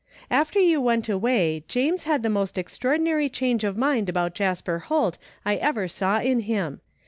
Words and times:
After 0.31 0.59
you 0.59 0.81
went 0.81 1.09
away 1.09 1.63
James 1.67 2.05
had 2.05 2.23
the 2.23 2.27
most 2.31 2.57
ex 2.57 2.75
traordinary 2.75 3.31
change 3.31 3.63
of 3.63 3.77
mind 3.77 4.09
about 4.09 4.33
Jasper 4.33 4.79
Holt 4.79 5.19
I 5.45 5.57
ever 5.57 5.87
saw 5.87 6.19
in 6.19 6.39
him. 6.39 6.81